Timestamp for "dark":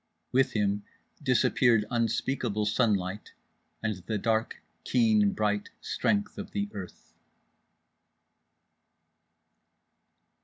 4.17-4.59